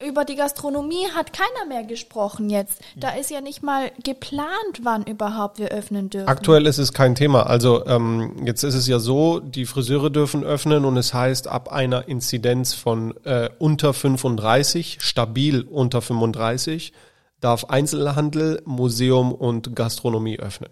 über 0.00 0.24
die 0.24 0.36
Gastronomie 0.36 1.08
hat 1.14 1.32
keiner 1.32 1.66
mehr 1.66 1.82
gesprochen 1.82 2.50
jetzt. 2.50 2.80
Da 2.96 3.10
ist 3.10 3.30
ja 3.30 3.40
nicht 3.40 3.62
mal 3.62 3.90
geplant, 4.04 4.80
wann 4.82 5.04
überhaupt 5.04 5.58
wir 5.58 5.68
öffnen 5.68 6.08
dürfen. 6.08 6.28
Aktuell 6.28 6.66
ist 6.66 6.78
es 6.78 6.92
kein 6.92 7.16
Thema. 7.16 7.46
Also 7.46 7.84
ähm, 7.86 8.44
jetzt 8.44 8.62
ist 8.62 8.74
es 8.74 8.86
ja 8.86 9.00
so, 9.00 9.40
die 9.40 9.66
Friseure 9.66 10.10
dürfen 10.10 10.44
öffnen 10.44 10.84
und 10.84 10.96
es 10.96 11.12
heißt, 11.14 11.48
ab 11.48 11.72
einer 11.72 12.06
Inzidenz 12.06 12.74
von 12.74 13.16
äh, 13.24 13.50
unter 13.58 13.92
35, 13.92 14.98
stabil 15.00 15.62
unter 15.62 16.00
35, 16.00 16.92
darf 17.40 17.64
Einzelhandel, 17.64 18.62
Museum 18.64 19.32
und 19.32 19.74
Gastronomie 19.74 20.38
öffnen. 20.38 20.70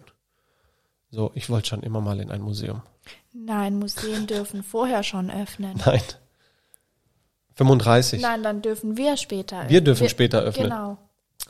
So, 1.11 1.31
ich 1.35 1.49
wollte 1.49 1.69
schon 1.69 1.83
immer 1.83 1.99
mal 1.99 2.19
in 2.21 2.31
ein 2.31 2.41
Museum. 2.41 2.81
Nein, 3.33 3.77
Museen 3.77 4.25
dürfen 4.25 4.63
vorher 4.63 5.03
schon 5.03 5.29
öffnen. 5.29 5.81
Nein. 5.85 6.01
35. 7.57 8.21
Nein, 8.21 8.43
dann 8.43 8.61
dürfen 8.61 8.97
wir 8.97 9.17
später. 9.17 9.67
Wir 9.67 9.81
dürfen 9.81 10.07
später 10.09 10.41
öffnen. 10.41 10.69
Genau. 10.69 10.97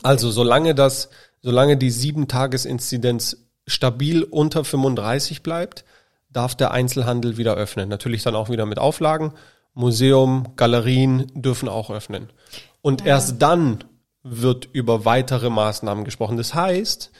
Also 0.04 0.31
solange 0.31 0.74
das, 0.74 1.09
solange 1.42 1.78
die 1.78 1.92
sieben 1.92 2.28
Tages-Inzidenz 2.28 3.37
stabil 3.68 4.23
unter 4.23 4.64
35 4.64 5.44
bleibt, 5.44 5.83
darf 6.31 6.56
der 6.56 6.71
Einzelhandel 6.71 7.37
wieder 7.37 7.56
öffnen. 7.56 7.90
Natürlich 7.90 8.23
dann 8.23 8.35
auch 8.35 8.49
wieder 8.49 8.66
mit 8.66 8.80
Auflagen. 8.80 9.33
Museum, 9.73 10.54
Galerien 10.56 11.31
dürfen 11.35 11.68
auch 11.68 11.92
öffnen. 11.92 12.30
Und 12.81 13.06
erst 13.06 13.42
dann 13.42 13.83
wird 14.23 14.69
über 14.71 15.04
weitere 15.04 15.49
Maßnahmen 15.49 16.06
gesprochen. 16.06 16.37
Das 16.37 16.54
heißt, 16.54 17.11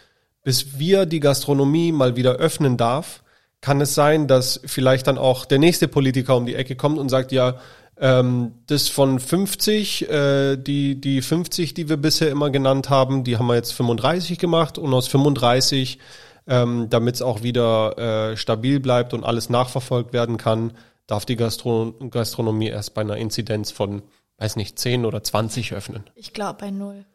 bis 0.44 0.80
wir 0.80 1.06
die 1.06 1.20
Gastronomie 1.20 1.92
mal 1.92 2.16
wieder 2.16 2.34
öffnen 2.34 2.78
darf, 2.78 3.22
kann 3.60 3.82
es 3.82 3.96
sein, 3.96 4.28
dass 4.28 4.62
vielleicht 4.66 5.08
dann 5.08 5.18
auch 5.18 5.46
der 5.46 5.60
nächste 5.60 5.88
Politiker 5.88 6.38
um 6.38 6.46
die 6.46 6.56
Ecke 6.56 6.76
kommt 6.76 7.00
und 7.00 7.10
sagt, 7.10 7.32
ja, 7.32 7.56
ähm, 8.00 8.54
das 8.68 8.90
von 8.90 9.20
50, 9.20 10.10
äh, 10.10 10.58
die, 10.58 11.00
die 11.00 11.22
50, 11.22 11.74
die 11.74 11.90
wir 11.90 11.98
bisher 11.98 12.30
immer 12.30 12.50
genannt 12.50 12.90
haben, 12.90 13.24
die 13.24 13.38
haben 13.38 13.48
wir 13.48 13.56
jetzt 13.56 13.74
35 13.74 14.38
gemacht 14.38 14.78
und 14.78 14.94
aus 14.94 15.08
35, 15.08 16.00
ähm, 16.48 16.90
damit 16.90 17.16
es 17.16 17.22
auch 17.22 17.44
wieder 17.44 18.32
äh, 18.32 18.38
stabil 18.38 18.80
bleibt 18.80 19.14
und 19.14 19.24
alles 19.24 19.50
nachverfolgt 19.50 20.14
werden 20.14 20.38
kann, 20.38 20.74
darf 21.08 21.26
die 21.26 21.36
Gastro 21.36 21.94
Gastronomie 22.12 22.68
erst 22.68 22.94
bei 22.94 23.02
einer 23.02 23.18
Inzidenz 23.18 23.72
von, 23.72 24.04
weiß 24.38 24.58
nicht, 24.58 24.78
10 24.78 25.06
oder 25.06 25.24
20 25.24 25.74
öffnen. 25.74 26.04
Ich 26.16 26.34
glaube 26.34 26.60
bei 26.60 26.72
null. 26.72 27.06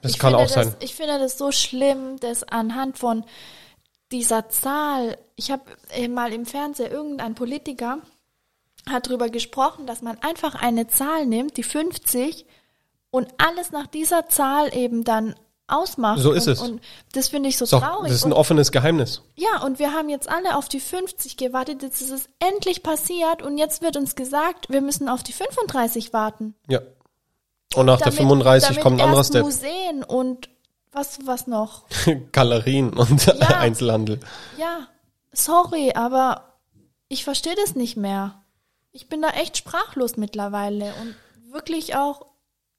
Das 0.00 0.12
ich 0.12 0.18
kann 0.18 0.34
auch 0.34 0.48
sein. 0.48 0.74
Das, 0.78 0.88
ich 0.88 0.94
finde 0.94 1.18
das 1.18 1.38
so 1.38 1.52
schlimm, 1.52 2.18
dass 2.20 2.42
anhand 2.44 2.98
von 2.98 3.24
dieser 4.10 4.48
Zahl, 4.48 5.18
ich 5.36 5.50
habe 5.50 5.62
äh, 5.90 6.08
mal 6.08 6.32
im 6.32 6.46
Fernsehen 6.46 6.90
irgendein 6.90 7.34
Politiker 7.34 7.98
hat 8.90 9.06
darüber 9.06 9.28
gesprochen, 9.28 9.86
dass 9.86 10.02
man 10.02 10.18
einfach 10.22 10.54
eine 10.54 10.86
Zahl 10.88 11.26
nimmt, 11.26 11.56
die 11.56 11.62
50 11.62 12.46
und 13.10 13.28
alles 13.38 13.70
nach 13.72 13.86
dieser 13.86 14.28
Zahl 14.28 14.74
eben 14.74 15.04
dann 15.04 15.34
ausmacht. 15.66 16.20
So 16.20 16.32
ist 16.32 16.46
und, 16.46 16.52
es. 16.52 16.60
Und 16.60 16.80
das 17.12 17.28
finde 17.28 17.48
ich 17.50 17.58
so 17.58 17.66
So, 17.66 17.78
traurig. 17.78 18.08
das 18.08 18.16
ist 18.18 18.24
ein 18.24 18.32
und, 18.32 18.38
offenes 18.38 18.72
Geheimnis. 18.72 19.22
ja, 19.36 19.62
und 19.62 19.78
wir 19.78 19.92
haben 19.92 20.08
jetzt 20.08 20.28
alle 20.28 20.56
auf 20.56 20.68
die 20.68 20.80
50 20.80 21.36
gewartet, 21.36 21.82
jetzt 21.82 22.00
ist 22.00 22.10
es 22.10 22.28
endlich 22.38 22.82
passiert 22.82 23.42
und 23.42 23.58
jetzt 23.58 23.82
wird 23.82 23.96
uns 23.96 24.14
gesagt, 24.16 24.70
wir 24.70 24.80
müssen 24.80 25.08
auf 25.08 25.22
die 25.22 25.32
35 25.32 26.12
warten. 26.12 26.54
Ja. 26.68 26.80
Und 27.74 27.84
nach 27.86 28.00
der 28.00 28.12
35 28.12 28.68
damit 28.68 28.82
kommt 28.82 28.98
ein 29.00 29.04
anderer 29.06 29.24
Step. 29.24 29.42
Museen 29.44 30.02
und 30.04 30.48
was, 30.90 31.18
was 31.26 31.46
noch? 31.46 31.84
Galerien 32.32 32.94
und 32.94 33.26
Ja. 33.26 33.34
Einzelhandel. 33.58 34.20
Ja, 34.56 34.88
sorry, 35.32 35.92
aber 35.94 36.54
ich 37.08 37.24
verstehe 37.24 37.54
das 37.56 37.74
nicht 37.74 37.96
mehr. 37.98 38.42
Ich 38.92 39.08
bin 39.08 39.22
da 39.22 39.30
echt 39.30 39.56
sprachlos 39.56 40.16
mittlerweile 40.16 40.92
und 41.00 41.14
wirklich 41.52 41.94
auch 41.94 42.26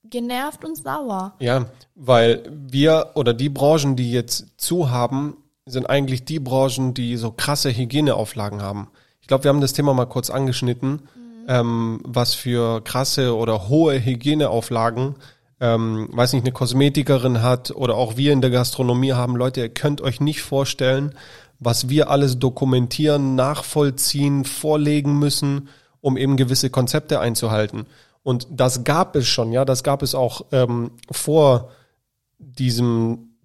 genervt 0.04 0.64
und 0.64 0.76
sauer. 0.76 1.34
Ja, 1.40 1.66
weil 1.94 2.50
wir 2.50 3.12
oder 3.14 3.34
die 3.34 3.48
Branchen, 3.48 3.96
die 3.96 4.10
jetzt 4.10 4.46
zu 4.56 4.90
haben, 4.90 5.36
sind 5.66 5.88
eigentlich 5.88 6.24
die 6.24 6.40
Branchen, 6.40 6.94
die 6.94 7.16
so 7.16 7.30
krasse 7.30 7.70
Hygieneauflagen 7.70 8.62
haben. 8.62 8.88
Ich 9.20 9.28
glaube, 9.28 9.44
wir 9.44 9.50
haben 9.50 9.60
das 9.60 9.72
Thema 9.72 9.94
mal 9.94 10.06
kurz 10.06 10.30
angeschnitten, 10.30 10.90
mhm. 10.90 11.44
ähm, 11.48 12.00
was 12.04 12.34
für 12.34 12.82
krasse 12.82 13.36
oder 13.36 13.68
hohe 13.68 14.04
Hygieneauflagen, 14.04 15.16
ähm, 15.60 16.08
weiß 16.12 16.32
nicht, 16.32 16.44
eine 16.44 16.52
Kosmetikerin 16.52 17.42
hat 17.42 17.70
oder 17.70 17.96
auch 17.96 18.16
wir 18.16 18.32
in 18.32 18.40
der 18.40 18.50
Gastronomie 18.50 19.12
haben. 19.12 19.36
Leute, 19.36 19.60
ihr 19.60 19.68
könnt 19.68 20.00
euch 20.00 20.20
nicht 20.20 20.42
vorstellen, 20.42 21.14
was 21.58 21.90
wir 21.90 22.08
alles 22.08 22.38
dokumentieren, 22.38 23.34
nachvollziehen, 23.34 24.46
vorlegen 24.46 25.18
müssen, 25.18 25.68
um 26.00 26.16
eben 26.16 26.36
gewisse 26.36 26.70
Konzepte 26.70 27.20
einzuhalten. 27.20 27.86
Und 28.22 28.46
das 28.50 28.84
gab 28.84 29.16
es 29.16 29.26
schon, 29.26 29.52
ja, 29.52 29.64
das 29.64 29.82
gab 29.82 30.02
es 30.02 30.14
auch 30.14 30.46
ähm, 30.52 30.92
vor 31.10 31.70
diesem, 32.38 33.36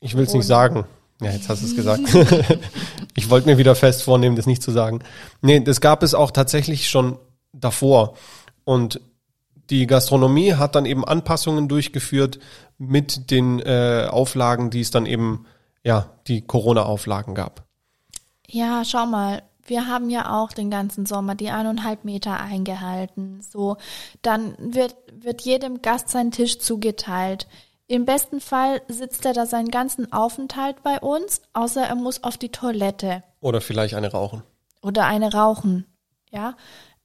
ich 0.00 0.16
will 0.16 0.24
es 0.24 0.34
nicht 0.34 0.46
sagen. 0.46 0.84
Ja, 1.20 1.30
jetzt 1.30 1.48
hast 1.48 1.62
du 1.62 1.66
es 1.66 1.76
gesagt. 1.76 2.02
ich 3.14 3.28
wollte 3.28 3.46
mir 3.46 3.58
wieder 3.58 3.74
fest 3.74 4.02
vornehmen, 4.02 4.36
das 4.36 4.46
nicht 4.46 4.62
zu 4.62 4.70
sagen. 4.70 5.00
Nee, 5.42 5.60
das 5.60 5.80
gab 5.82 6.02
es 6.02 6.14
auch 6.14 6.30
tatsächlich 6.30 6.88
schon 6.88 7.18
davor. 7.52 8.14
Und 8.64 9.00
die 9.68 9.86
Gastronomie 9.86 10.54
hat 10.54 10.74
dann 10.74 10.86
eben 10.86 11.04
Anpassungen 11.04 11.68
durchgeführt 11.68 12.38
mit 12.78 13.30
den 13.30 13.60
äh, 13.60 14.06
Auflagen, 14.10 14.70
die 14.70 14.80
es 14.80 14.90
dann 14.90 15.04
eben, 15.04 15.44
ja, 15.84 16.10
die 16.26 16.40
Corona-Auflagen 16.40 17.34
gab. 17.34 17.64
Ja, 18.48 18.82
schau 18.84 19.06
mal, 19.06 19.42
wir 19.70 19.86
haben 19.86 20.10
ja 20.10 20.38
auch 20.38 20.52
den 20.52 20.70
ganzen 20.70 21.06
Sommer 21.06 21.34
die 21.34 21.50
eineinhalb 21.50 22.04
Meter 22.04 22.38
eingehalten. 22.38 23.40
So, 23.40 23.76
dann 24.20 24.54
wird, 24.58 24.94
wird 25.12 25.40
jedem 25.40 25.80
Gast 25.80 26.10
sein 26.10 26.30
Tisch 26.32 26.58
zugeteilt. 26.58 27.46
Im 27.86 28.04
besten 28.04 28.40
Fall 28.40 28.82
sitzt 28.88 29.24
er 29.24 29.32
da 29.32 29.46
seinen 29.46 29.70
ganzen 29.70 30.12
Aufenthalt 30.12 30.82
bei 30.82 31.00
uns, 31.00 31.42
außer 31.54 31.82
er 31.82 31.94
muss 31.94 32.22
auf 32.22 32.36
die 32.36 32.50
Toilette. 32.50 33.24
Oder 33.40 33.60
vielleicht 33.60 33.94
eine 33.94 34.12
rauchen. 34.12 34.42
Oder 34.82 35.06
eine 35.06 35.32
rauchen, 35.32 35.86
ja. 36.30 36.56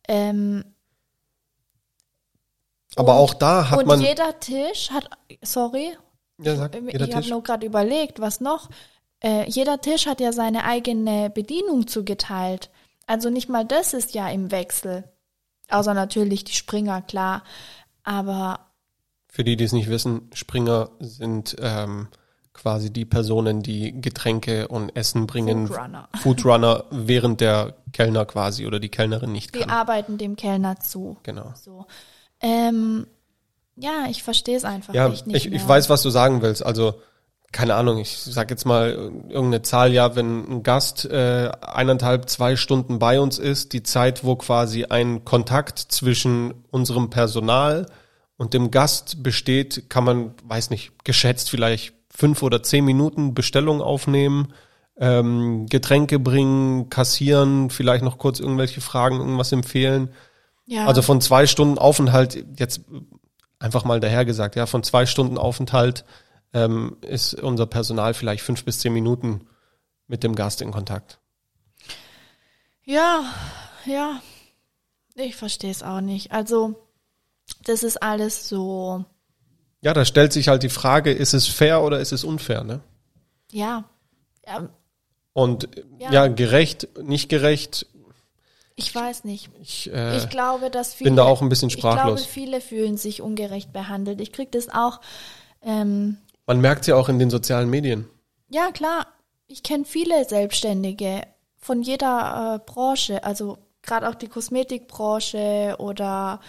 Ähm, 0.08 0.64
Aber 2.96 3.14
und, 3.14 3.20
auch 3.20 3.34
da 3.34 3.70
hat 3.70 3.80
und 3.80 3.88
man. 3.88 4.00
Und 4.00 4.06
jeder 4.06 4.40
Tisch 4.40 4.92
hat, 4.92 5.10
sorry, 5.42 5.98
ja, 6.38 6.56
sag, 6.56 6.76
jeder 6.76 7.08
ich 7.08 7.16
habe 7.16 7.30
nur 7.30 7.44
gerade 7.44 7.66
überlegt, 7.66 8.20
was 8.20 8.42
noch 8.42 8.70
äh, 9.26 9.50
jeder 9.50 9.82
Tisch 9.82 10.06
hat 10.06 10.22
ja 10.22 10.32
seine 10.32 10.66
eigene 10.66 11.32
Bedienung 11.32 11.88
zugeteilt. 11.88 12.70
Also 13.08 13.32
nicht 13.32 13.50
mal 13.50 13.66
das 13.66 13.94
ist 13.94 14.14
ja 14.14 14.30
im 14.30 14.52
Wechsel. 14.52 15.04
Außer 15.70 15.96
natürlich 15.96 16.44
die 16.44 16.54
Springer, 16.54 17.02
klar. 17.02 17.44
Aber. 18.04 18.68
Für 19.28 19.44
die, 19.44 19.58
die 19.58 19.64
es 19.64 19.74
nicht 19.74 19.90
wissen, 19.90 20.30
Springer 20.34 20.92
sind 21.00 21.56
ähm, 21.60 22.08
quasi 22.54 22.94
die 22.94 23.06
Personen, 23.06 23.64
die 23.64 24.00
Getränke 24.00 24.68
und 24.68 24.96
Essen 24.96 25.26
bringen. 25.26 25.68
Foodrunner. 25.68 26.10
Foodrunner, 26.22 26.84
während 26.92 27.42
der 27.42 27.74
Kellner 27.94 28.26
quasi 28.26 28.68
oder 28.68 28.80
die 28.80 28.90
Kellnerin 28.90 29.32
nicht 29.32 29.54
kann. 29.54 29.64
Die 29.64 29.70
arbeiten 29.70 30.20
dem 30.20 30.36
Kellner 30.36 30.80
zu. 30.80 31.18
Genau. 31.24 31.52
So. 31.56 31.88
Ähm, 32.42 33.08
ja, 33.76 34.06
ich 34.08 34.22
verstehe 34.22 34.56
es 34.56 34.66
einfach 34.66 34.94
ja, 34.94 35.10
nicht. 35.10 35.26
Ich, 35.28 35.50
mehr. 35.50 35.60
ich 35.60 35.68
weiß, 35.68 35.90
was 35.90 36.04
du 36.04 36.12
sagen 36.12 36.44
willst. 36.44 36.64
Also 36.64 37.02
keine 37.52 37.76
Ahnung, 37.76 38.00
ich 38.00 38.18
sag 38.18 38.50
jetzt 38.50 38.66
mal 38.66 38.92
irgendeine 38.92 39.62
Zahl, 39.62 39.94
ja, 39.94 40.16
wenn 40.16 40.46
ein 40.50 40.64
Gast 40.64 41.06
äh, 41.06 41.50
eineinhalb, 41.62 42.30
zwei 42.30 42.56
Stunden 42.56 43.00
bei 43.00 43.20
uns 43.20 43.40
ist, 43.40 43.72
die 43.74 43.84
Zeit, 43.84 44.24
wo 44.24 44.36
quasi 44.36 44.86
ein 44.86 45.24
Kontakt 45.24 45.80
zwischen 45.80 46.54
unserem 46.72 47.10
Personal 47.10 47.86
und 48.38 48.54
dem 48.54 48.72
Gast 48.72 49.24
besteht, 49.24 49.90
kann 49.90 50.04
man, 50.04 50.34
weiß 50.44 50.70
nicht, 50.70 51.06
geschätzt 51.06 51.50
vielleicht 51.50 51.94
fünf 52.10 52.44
oder 52.44 52.62
zehn 52.62 52.84
Minuten 52.84 53.34
Bestellung 53.34 53.82
aufnehmen, 53.82 54.54
ähm, 54.98 55.66
Getränke 55.68 56.20
bringen, 56.20 56.90
kassieren, 56.90 57.70
vielleicht 57.70 58.04
noch 58.04 58.18
kurz 58.18 58.40
irgendwelche 58.40 58.82
Fragen, 58.82 59.20
irgendwas 59.20 59.52
empfehlen. 59.52 60.10
Ja. 60.66 60.88
Also 60.88 61.02
von 61.02 61.22
zwei 61.22 61.48
Stunden 61.48 61.78
Aufenthalt, 61.78 62.44
jetzt 62.58 62.82
einfach 63.60 63.86
mal 63.86 64.00
dahergesagt, 64.00 64.56
ja, 64.56 64.66
von 64.66 64.84
zwei 64.84 65.06
Stunden 65.06 65.38
Aufenthalt 65.38 66.06
ähm, 66.56 66.96
ist 67.02 67.34
unser 67.36 67.66
Personal 67.66 68.14
vielleicht 68.14 68.44
fünf 68.44 68.64
bis 68.64 68.80
zehn 68.80 68.94
Minuten 68.94 69.42
mit 70.08 70.24
dem 70.24 70.36
Gast 70.36 70.62
in 70.62 70.72
Kontakt. 70.72 71.20
Ja, 72.86 73.26
ja. 73.86 74.22
Ich 75.16 75.36
verstehe 75.36 75.72
es 75.72 75.84
auch 75.84 76.02
nicht. 76.02 76.32
Also, 76.32 76.76
das 77.64 77.84
ist 77.84 78.02
alles 78.02 78.48
so. 78.48 79.04
Ja, 79.82 79.94
da 79.94 80.06
stellt 80.06 80.32
sich 80.32 80.48
halt 80.48 80.64
die 80.64 80.70
Frage, 80.70 81.12
ist 81.12 81.34
es 81.34 81.48
fair 81.48 81.84
oder 81.84 82.00
ist 82.00 82.14
es 82.14 82.24
unfair, 82.24 82.64
ne? 82.64 82.80
Ja. 83.52 83.84
ja. 84.48 84.70
Und 85.34 85.68
ja. 86.00 86.12
ja. 86.12 86.28
gerecht, 86.28 86.88
nicht 87.04 87.28
gerecht. 87.28 87.86
Ich 88.76 88.94
weiß 88.94 89.26
nicht. 89.26 89.50
Ich, 89.62 89.92
äh, 89.94 90.18
ich 90.18 90.30
glaube, 90.30 90.70
dass 90.70 90.94
viele. 90.94 91.10
Bin 91.10 91.18
da 91.18 91.24
auch 91.24 91.42
ein 91.42 91.50
bisschen 91.50 91.70
sprachlos. 91.70 92.22
Ich 92.22 92.28
glaube, 92.28 92.34
viele 92.34 92.62
fühlen 92.62 92.98
sich 92.98 93.22
ungerecht 93.22 93.74
behandelt. 93.74 94.22
Ich 94.22 94.32
kriege 94.32 94.52
das 94.52 94.70
auch 94.70 95.02
ähm, 95.62 96.18
man 96.46 96.62
merkt 96.62 96.88
ja 96.88 96.96
auch 96.96 97.10
in 97.10 97.20
den 97.20 97.30
sozialen 97.30 97.70
Medien. 97.70 98.08
Ja, 98.50 98.72
klar. 98.72 99.08
Ich 99.48 99.64
kenne 99.64 99.86
viele 99.86 100.26
Selbstständige 100.26 101.22
von 101.58 101.82
jeder 101.82 102.56
äh, 102.56 102.72
Branche, 102.72 103.24
also 103.24 103.58
gerade 103.82 104.10
auch 104.10 104.16
die 104.16 104.28
Kosmetikbranche 104.28 105.76
oder 105.78 106.42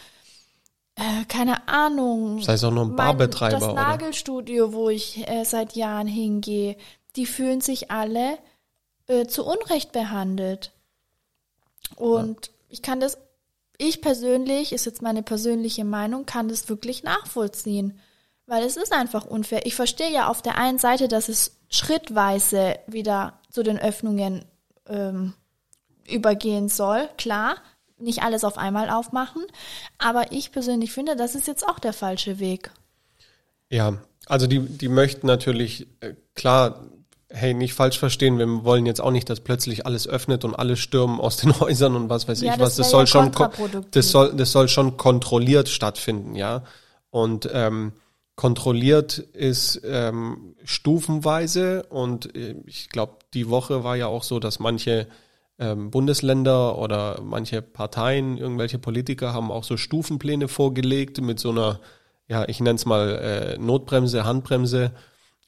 äh, 0.96 1.24
keine 1.28 1.68
Ahnung. 1.68 2.38
Das 2.38 2.48
heißt 2.48 2.64
auch 2.64 2.70
nur 2.70 2.84
ein 2.84 2.96
Barbetreiber. 2.96 3.58
Mein, 3.58 3.60
das 3.60 3.68
oder? 3.70 3.82
Nagelstudio, 3.82 4.72
wo 4.72 4.88
ich 4.88 5.28
äh, 5.28 5.44
seit 5.44 5.74
Jahren 5.74 6.06
hingehe, 6.06 6.76
die 7.16 7.26
fühlen 7.26 7.60
sich 7.60 7.90
alle 7.90 8.38
äh, 9.06 9.26
zu 9.26 9.44
Unrecht 9.44 9.92
behandelt. 9.92 10.72
Und 11.96 12.46
ja. 12.46 12.52
ich 12.68 12.82
kann 12.82 13.00
das, 13.00 13.18
ich 13.78 14.00
persönlich, 14.00 14.72
ist 14.72 14.86
jetzt 14.86 15.02
meine 15.02 15.22
persönliche 15.22 15.84
Meinung, 15.84 16.26
kann 16.26 16.48
das 16.48 16.68
wirklich 16.68 17.02
nachvollziehen. 17.02 18.00
Weil 18.46 18.62
es 18.62 18.76
ist 18.76 18.92
einfach 18.92 19.24
unfair. 19.24 19.66
Ich 19.66 19.74
verstehe 19.74 20.12
ja 20.12 20.28
auf 20.28 20.40
der 20.40 20.56
einen 20.56 20.78
Seite, 20.78 21.08
dass 21.08 21.28
es 21.28 21.58
schrittweise 21.68 22.78
wieder 22.86 23.40
zu 23.50 23.62
den 23.62 23.78
Öffnungen 23.78 24.44
ähm, 24.88 25.34
übergehen 26.08 26.68
soll, 26.68 27.08
klar. 27.18 27.56
Nicht 27.98 28.22
alles 28.22 28.44
auf 28.44 28.58
einmal 28.58 28.90
aufmachen. 28.90 29.42
Aber 29.98 30.30
ich 30.30 30.52
persönlich 30.52 30.92
finde, 30.92 31.16
das 31.16 31.34
ist 31.34 31.46
jetzt 31.46 31.66
auch 31.66 31.78
der 31.78 31.94
falsche 31.94 32.38
Weg. 32.38 32.70
Ja, 33.70 33.94
also 34.26 34.46
die, 34.46 34.60
die 34.60 34.88
möchten 34.88 35.26
natürlich, 35.26 35.86
äh, 36.00 36.14
klar, 36.34 36.84
hey, 37.30 37.54
nicht 37.54 37.74
falsch 37.74 37.98
verstehen, 37.98 38.38
wir 38.38 38.64
wollen 38.64 38.86
jetzt 38.86 39.00
auch 39.00 39.10
nicht, 39.10 39.28
dass 39.28 39.40
plötzlich 39.40 39.86
alles 39.86 40.06
öffnet 40.06 40.44
und 40.44 40.54
alle 40.54 40.76
stürmen 40.76 41.20
aus 41.20 41.38
den 41.38 41.58
Häusern 41.60 41.96
und 41.96 42.10
was 42.10 42.28
weiß 42.28 42.42
ja, 42.42 42.54
ich 42.54 42.60
was. 42.60 42.76
Das 42.76 42.90
soll 42.90 43.02
ja 43.02 43.06
schon, 43.06 43.32
das 43.90 44.10
soll, 44.10 44.34
das 44.34 44.52
soll 44.52 44.68
schon 44.68 44.96
kontrolliert 44.96 45.68
stattfinden, 45.68 46.36
ja. 46.36 46.64
Und 47.10 47.48
ähm, 47.52 47.92
kontrolliert 48.36 49.18
ist 49.18 49.80
ähm, 49.84 50.54
stufenweise 50.62 51.84
und 51.88 52.36
äh, 52.36 52.54
ich 52.66 52.90
glaube, 52.90 53.16
die 53.34 53.48
Woche 53.48 53.82
war 53.82 53.96
ja 53.96 54.06
auch 54.06 54.22
so, 54.22 54.38
dass 54.38 54.58
manche 54.58 55.08
ähm, 55.58 55.90
Bundesländer 55.90 56.78
oder 56.78 57.20
manche 57.22 57.62
Parteien, 57.62 58.36
irgendwelche 58.36 58.78
Politiker 58.78 59.32
haben 59.32 59.50
auch 59.50 59.64
so 59.64 59.78
Stufenpläne 59.78 60.48
vorgelegt 60.48 61.20
mit 61.22 61.40
so 61.40 61.50
einer, 61.50 61.80
ja, 62.28 62.46
ich 62.46 62.60
nenne 62.60 62.76
es 62.76 62.84
mal 62.84 63.08
äh, 63.16 63.58
Notbremse, 63.58 64.24
Handbremse, 64.24 64.92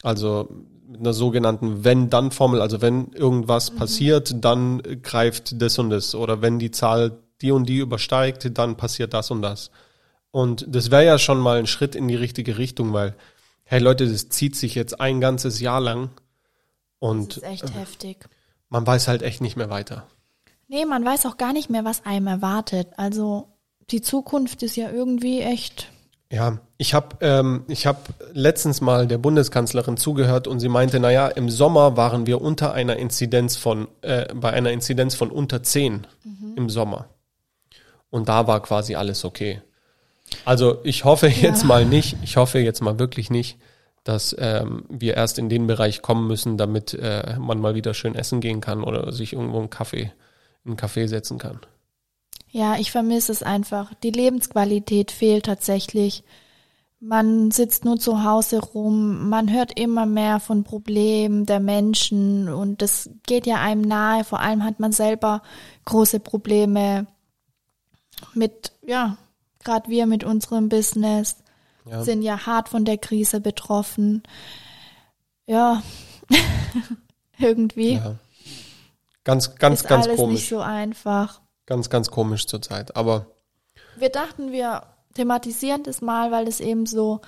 also 0.01 0.49
mit 0.87 1.01
einer 1.01 1.13
sogenannten 1.13 1.83
Wenn-Dann-Formel, 1.83 2.59
also 2.59 2.81
wenn 2.81 3.11
irgendwas 3.13 3.71
mhm. 3.71 3.77
passiert, 3.77 4.43
dann 4.43 4.81
greift 5.03 5.61
das 5.61 5.77
und 5.77 5.91
das 5.91 6.15
oder 6.15 6.41
wenn 6.41 6.57
die 6.57 6.71
Zahl 6.71 7.19
die 7.43 7.51
und 7.51 7.69
die 7.69 7.77
übersteigt, 7.77 8.57
dann 8.57 8.77
passiert 8.77 9.13
das 9.13 9.29
und 9.29 9.43
das. 9.43 9.69
Und 10.31 10.65
das 10.67 10.91
wäre 10.91 11.05
ja 11.05 11.17
schon 11.17 11.39
mal 11.39 11.57
ein 11.57 11.67
Schritt 11.67 11.95
in 11.95 12.07
die 12.07 12.15
richtige 12.15 12.57
Richtung, 12.57 12.93
weil, 12.93 13.15
hey 13.63 13.79
Leute, 13.79 14.07
das 14.07 14.29
zieht 14.29 14.55
sich 14.55 14.75
jetzt 14.75 14.99
ein 14.99 15.19
ganzes 15.19 15.59
Jahr 15.59 15.81
lang. 15.81 16.09
Und 16.99 17.37
das 17.37 17.43
ist 17.43 17.43
echt 17.43 17.69
äh, 17.69 17.79
heftig. 17.79 18.29
Man 18.69 18.85
weiß 18.85 19.07
halt 19.07 19.21
echt 19.23 19.41
nicht 19.41 19.55
mehr 19.55 19.69
weiter. 19.69 20.07
Nee, 20.67 20.85
man 20.85 21.03
weiß 21.03 21.25
auch 21.25 21.37
gar 21.37 21.53
nicht 21.53 21.69
mehr, 21.69 21.83
was 21.83 22.05
einem 22.05 22.27
erwartet. 22.27 22.89
Also 22.97 23.47
die 23.89 24.01
Zukunft 24.01 24.61
ist 24.61 24.75
ja 24.75 24.91
irgendwie 24.91 25.41
echt. 25.41 25.91
Ja, 26.31 26.59
ich 26.77 26.93
habe 26.93 27.17
ähm, 27.21 27.63
ich 27.67 27.87
hab 27.87 28.13
letztens 28.33 28.81
mal 28.81 29.07
der 29.07 29.17
Bundeskanzlerin 29.17 29.97
zugehört 29.97 30.47
und 30.47 30.59
sie 30.59 30.69
meinte, 30.69 30.99
naja, 30.99 31.27
im 31.27 31.49
Sommer 31.49 31.97
waren 31.97 32.27
wir 32.27 32.39
unter 32.39 32.71
einer 32.71 32.97
Inzidenz 32.97 33.55
von, 33.55 33.87
äh, 34.01 34.31
bei 34.35 34.51
einer 34.51 34.71
Inzidenz 34.71 35.15
von 35.15 35.31
unter 35.31 35.63
10 35.63 36.05
mhm. 36.23 36.53
im 36.55 36.69
Sommer. 36.69 37.09
Und 38.11 38.29
da 38.29 38.45
war 38.45 38.61
quasi 38.61 38.93
alles 38.93 39.25
okay. 39.25 39.63
Also 40.45 40.79
ich 40.83 41.05
hoffe 41.05 41.27
jetzt 41.27 41.61
ja. 41.61 41.67
mal 41.67 41.85
nicht, 41.85 42.17
ich 42.23 42.37
hoffe 42.37 42.59
jetzt 42.59 42.81
mal 42.81 42.99
wirklich 42.99 43.29
nicht, 43.29 43.57
dass 44.03 44.35
ähm, 44.39 44.85
wir 44.89 45.15
erst 45.15 45.37
in 45.37 45.49
den 45.49 45.67
Bereich 45.67 46.01
kommen 46.01 46.27
müssen, 46.27 46.57
damit 46.57 46.93
äh, 46.93 47.35
man 47.37 47.59
mal 47.59 47.75
wieder 47.75 47.93
schön 47.93 48.15
essen 48.15 48.41
gehen 48.41 48.61
kann 48.61 48.83
oder 48.83 49.11
sich 49.11 49.33
irgendwo 49.33 49.59
einen 49.59 49.69
Kaffee, 49.69 50.11
in 50.63 50.71
einen 50.71 50.77
Kaffee 50.77 51.07
setzen 51.07 51.37
kann. 51.37 51.59
Ja, 52.51 52.77
ich 52.77 52.91
vermisse 52.91 53.31
es 53.31 53.43
einfach. 53.43 53.93
Die 54.01 54.11
Lebensqualität 54.11 55.11
fehlt 55.11 55.45
tatsächlich. 55.45 56.23
Man 56.99 57.51
sitzt 57.51 57.85
nur 57.85 57.97
zu 57.97 58.23
Hause 58.23 58.59
rum, 58.59 59.29
man 59.29 59.53
hört 59.53 59.79
immer 59.79 60.05
mehr 60.05 60.41
von 60.41 60.65
Problemen 60.65 61.45
der 61.45 61.61
Menschen 61.61 62.49
und 62.49 62.81
das 62.81 63.09
geht 63.25 63.45
ja 63.45 63.61
einem 63.61 63.81
nahe. 63.81 64.25
Vor 64.25 64.41
allem 64.41 64.65
hat 64.65 64.81
man 64.81 64.91
selber 64.91 65.41
große 65.85 66.19
Probleme 66.19 67.07
mit, 68.33 68.73
ja, 68.85 69.17
gerade 69.63 69.89
wir 69.89 70.05
mit 70.05 70.23
unserem 70.23 70.69
Business 70.69 71.37
ja. 71.85 72.03
sind 72.03 72.21
ja 72.21 72.45
hart 72.45 72.69
von 72.69 72.85
der 72.85 72.97
Krise 72.97 73.41
betroffen. 73.41 74.23
Ja, 75.45 75.81
irgendwie. 77.37 77.93
Ja. 77.93 78.15
Ganz, 79.23 79.55
ganz, 79.55 79.81
ist 79.81 79.87
ganz 79.87 80.05
alles 80.05 80.17
komisch. 80.17 80.39
nicht 80.39 80.49
so 80.49 80.59
einfach. 80.59 81.41
Ganz, 81.65 81.89
ganz 81.89 82.09
komisch 82.09 82.47
zurzeit. 82.47 82.95
Aber 82.95 83.27
wir 83.97 84.09
dachten, 84.09 84.51
wir 84.51 84.83
thematisieren 85.13 85.83
das 85.83 86.01
mal, 86.01 86.31
weil 86.31 86.47
es 86.47 86.59
eben 86.59 86.85
so, 86.85 87.21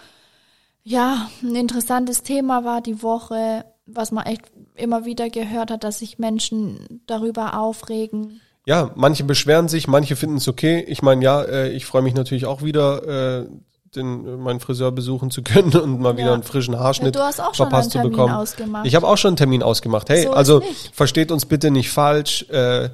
ja, 0.83 1.29
ein 1.43 1.55
interessantes 1.55 2.23
Thema 2.23 2.63
war 2.63 2.81
die 2.81 3.03
Woche, 3.03 3.65
was 3.85 4.11
man 4.11 4.25
echt 4.25 4.51
immer 4.75 5.05
wieder 5.05 5.29
gehört 5.29 5.69
hat, 5.69 5.83
dass 5.83 5.99
sich 5.99 6.17
Menschen 6.17 7.03
darüber 7.05 7.57
aufregen. 7.57 8.41
Ja, 8.65 8.91
manche 8.95 9.23
beschweren 9.23 9.67
sich, 9.67 9.87
manche 9.87 10.15
finden 10.15 10.37
es 10.37 10.47
okay. 10.47 10.85
Ich 10.87 11.01
meine, 11.01 11.23
ja, 11.23 11.41
äh, 11.41 11.69
ich 11.69 11.85
freue 11.85 12.03
mich 12.03 12.13
natürlich 12.13 12.45
auch 12.45 12.61
wieder, 12.61 13.41
äh, 13.41 13.47
den, 13.95 14.41
meinen 14.41 14.59
Friseur 14.59 14.91
besuchen 14.91 15.31
zu 15.31 15.41
können 15.43 15.73
und 15.73 15.99
mal 15.99 16.11
ja. 16.11 16.17
wieder 16.17 16.33
einen 16.33 16.43
frischen 16.43 16.77
Haarschnitt 16.77 17.15
ja, 17.15 17.21
du 17.21 17.27
hast 17.27 17.39
auch 17.39 17.53
schon 17.55 17.67
verpasst 17.69 17.95
einen 17.95 18.03
Termin 18.03 18.11
zu 18.11 18.17
bekommen. 18.17 18.33
Ausgemacht. 18.33 18.85
Ich 18.85 18.95
habe 18.95 19.07
auch 19.07 19.17
schon 19.17 19.29
einen 19.29 19.37
Termin 19.37 19.63
ausgemacht. 19.63 20.09
Hey, 20.09 20.23
so 20.23 20.33
also 20.33 20.61
versteht 20.93 21.31
uns 21.31 21.45
bitte 21.45 21.71
nicht 21.71 21.89
falsch. 21.89 22.45
Äh, 22.49 22.89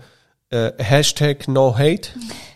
äh, 0.49 0.71
Hashtag 0.77 1.47
No 1.49 1.77
Hate. 1.77 2.09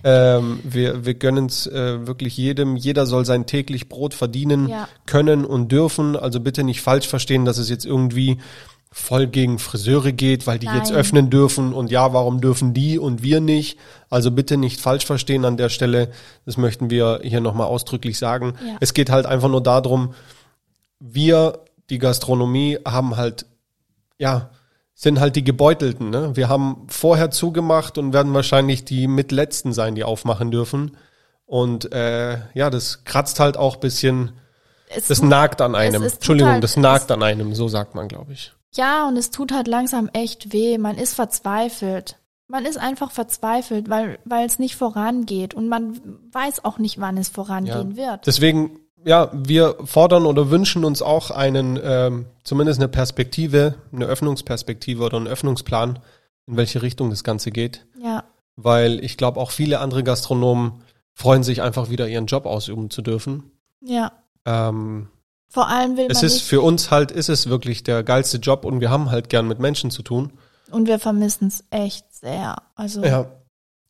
Ähm, 0.03 0.62
wir 0.63 1.06
wir 1.06 1.13
gönnen 1.13 1.48
es 1.48 1.68
äh, 1.68 2.08
wirklich 2.08 2.38
jedem. 2.38 2.77
Jeder 2.77 3.06
soll 3.06 3.25
sein 3.25 3.46
täglich 3.46 3.89
Brot 3.89 4.13
verdienen 4.13 4.70
ja. 4.70 4.88
können 5.06 5.44
und 5.44 5.72
dürfen. 5.72 6.15
Also 6.15 6.39
bitte 6.39 6.63
nicht 6.63 6.82
falsch 6.82 7.08
verstehen, 7.08 7.44
dass 7.44 7.58
es 7.58 7.70
jetzt 7.70 7.86
irgendwie 7.86 8.39
voll 8.91 9.27
gegen 9.27 9.57
Friseure 9.57 10.12
geht, 10.12 10.48
weil 10.48 10.60
die 10.60 10.65
Nein. 10.65 10.77
jetzt 10.77 10.91
öffnen 10.91 11.29
dürfen 11.29 11.74
und 11.74 11.91
ja, 11.91 12.12
warum 12.12 12.41
dürfen 12.41 12.74
die 12.74 13.00
und 13.00 13.24
wir 13.24 13.39
nicht? 13.39 13.79
Also 14.10 14.31
bitte 14.31 14.57
nicht 14.57 14.81
falsch 14.81 15.05
verstehen 15.05 15.45
an 15.45 15.55
der 15.55 15.69
Stelle. 15.69 16.12
Das 16.45 16.57
möchten 16.57 16.89
wir 16.89 17.21
hier 17.24 17.39
nochmal 17.39 17.67
ausdrücklich 17.67 18.17
sagen. 18.17 18.53
Ja. 18.65 18.75
Es 18.81 18.93
geht 18.93 19.10
halt 19.10 19.25
einfach 19.25 19.48
nur 19.48 19.63
darum, 19.63 20.13
wir, 21.00 21.60
die 21.89 22.00
Gastronomie, 22.00 22.79
haben 22.86 23.15
halt, 23.15 23.45
ja, 24.17 24.50
sind 24.93 25.21
halt 25.21 25.38
die 25.38 25.43
Gebeutelten. 25.43 26.10
Ne? 26.10 26.36
Wir 26.36 26.50
haben 26.50 26.86
vorher 26.88 27.31
zugemacht 27.31 27.98
und 27.98 28.13
werden 28.13 28.33
wahrscheinlich 28.33 28.83
die 28.83 29.07
mitletzten 29.07 29.71
sein, 29.71 29.95
die 29.95 30.03
aufmachen 30.03 30.51
dürfen. 30.51 30.98
Und 31.45 31.91
äh, 31.93 32.39
ja, 32.53 32.69
das 32.69 33.03
kratzt 33.05 33.39
halt 33.39 33.57
auch 33.57 33.77
bisschen. 33.77 34.33
Es 34.89 35.07
das 35.07 35.21
nagt 35.21 35.62
an 35.62 35.75
einem. 35.75 36.03
Entschuldigung, 36.03 36.60
das 36.60 36.75
nagt 36.75 37.10
an 37.10 37.24
einem, 37.24 37.55
so 37.55 37.67
sagt 37.69 37.95
man, 37.95 38.10
glaube 38.10 38.33
ich. 38.33 38.53
Ja, 38.74 39.08
und 39.08 39.18
es 39.18 39.32
tut 39.32 39.51
halt 39.51 39.68
langsam 39.68 40.10
echt 40.13 40.54
weh. 40.54 40.78
Man 40.78 40.98
ist 40.98 41.13
verzweifelt. 41.13 42.18
Man 42.48 42.66
ist 42.66 42.78
einfach 42.78 43.12
verzweifelt, 43.12 43.90
weil 43.90 44.20
weil 44.25 44.46
es 44.46 44.60
nicht 44.60 44.75
vorangeht 44.75 45.54
und 45.54 45.70
man 45.70 46.00
weiß 46.32 46.66
auch 46.66 46.80
nicht, 46.80 47.00
wann 47.00 47.18
es 47.18 47.30
vorangehen 47.30 47.92
ja. 47.92 47.98
wird. 47.98 48.28
Deswegen 48.28 48.82
ja, 49.06 49.30
wir 49.34 49.78
fordern 49.84 50.25
oder 50.25 50.50
wünschen 50.50 50.86
uns 50.86 51.01
auch 51.01 51.32
einen, 51.32 51.80
ähm, 51.84 52.25
zumindest 52.44 52.80
eine 52.80 52.88
Perspektive, 52.88 53.75
eine 53.92 54.06
Öffnungsperspektive 54.06 55.04
oder 55.04 55.18
einen 55.18 55.28
Öffnungsplan, 55.28 56.00
in 56.48 56.58
welche 56.58 56.82
Richtung 56.82 57.10
das 57.10 57.24
Ganze 57.24 57.51
geht. 57.51 57.86
Ja. 58.01 58.24
Weil 58.56 59.04
ich 59.04 59.18
glaube, 59.18 59.40
auch 59.40 59.51
viele 59.51 59.80
andere 59.80 60.04
Gastronomen 60.04 60.84
freuen 61.13 61.44
sich 61.44 61.62
einfach 61.62 61.90
wieder 61.90 62.08
ihren 62.08 62.28
Job 62.28 62.46
ausüben 62.46 62.90
zu 62.90 63.01
dürfen. 63.01 63.51
Ja. 63.82 64.12
Ähm, 64.46 65.08
Vor 65.51 65.67
allem 65.67 65.98
will 65.98 66.05
man. 66.05 66.12
Es 66.12 66.24
ist 66.24 66.43
für 66.43 66.62
uns 66.62 66.91
halt, 66.91 67.12
ist 67.12 67.27
es 67.27 67.50
wirklich 67.50 67.84
der 67.84 68.03
geilste 68.03 68.38
Job 68.38 68.63
und 68.63 68.79
wir 68.79 68.89
haben 68.89 69.11
halt 69.11 69.29
gern 69.29 69.50
mit 69.50 69.59
Menschen 69.59 69.92
zu 69.92 70.01
tun. 70.01 70.31
Und 70.72 70.87
wir 70.87 70.98
vermissen 70.98 71.50
es 71.50 71.66
echt 71.72 72.05
sehr. 72.14 72.55
Also. 72.75 73.03
Ja. 73.03 73.25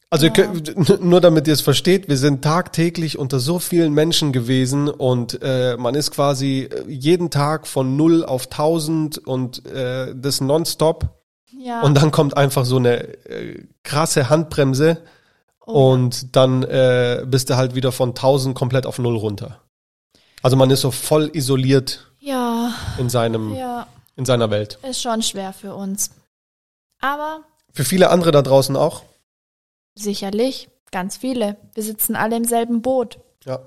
Also 0.09 0.25
ja. 0.25 0.33
könnt, 0.33 1.03
nur 1.05 1.21
damit 1.21 1.47
ihr 1.47 1.53
es 1.53 1.61
versteht, 1.61 2.09
wir 2.09 2.17
sind 2.17 2.43
tagtäglich 2.43 3.17
unter 3.17 3.39
so 3.39 3.59
vielen 3.59 3.93
Menschen 3.93 4.33
gewesen 4.33 4.89
und 4.89 5.39
äh, 5.41 5.77
man 5.77 5.95
ist 5.95 6.11
quasi 6.11 6.67
jeden 6.87 7.29
Tag 7.29 7.65
von 7.65 7.95
null 7.95 8.25
auf 8.25 8.47
tausend 8.47 9.19
und 9.19 9.65
äh, 9.67 10.13
das 10.13 10.41
nonstop. 10.41 11.21
Ja. 11.57 11.81
Und 11.83 11.95
dann 11.95 12.11
kommt 12.11 12.35
einfach 12.35 12.65
so 12.65 12.77
eine 12.77 13.03
äh, 13.29 13.63
krasse 13.83 14.29
Handbremse 14.29 14.97
oh. 15.65 15.93
und 15.93 16.35
dann 16.35 16.63
äh, 16.63 17.23
bist 17.25 17.49
du 17.49 17.55
halt 17.55 17.75
wieder 17.75 17.91
von 17.91 18.15
tausend 18.15 18.55
komplett 18.55 18.85
auf 18.87 18.97
null 18.99 19.15
runter. 19.15 19.61
Also 20.41 20.57
man 20.57 20.69
ist 20.69 20.81
so 20.81 20.91
voll 20.91 21.29
isoliert 21.33 22.11
ja. 22.19 22.73
in 22.97 23.09
seinem 23.09 23.55
ja. 23.55 23.87
in 24.15 24.25
seiner 24.25 24.49
Welt. 24.49 24.79
Ist 24.87 25.01
schon 25.01 25.21
schwer 25.21 25.53
für 25.53 25.75
uns. 25.75 26.11
Aber 26.99 27.41
für 27.73 27.85
viele 27.85 28.09
andere 28.09 28.31
da 28.31 28.41
draußen 28.41 28.75
auch. 28.75 29.03
Sicherlich, 29.95 30.69
ganz 30.91 31.17
viele. 31.17 31.57
Wir 31.73 31.83
sitzen 31.83 32.15
alle 32.15 32.35
im 32.35 32.45
selben 32.45 32.81
Boot. 32.81 33.19
Ja. 33.45 33.59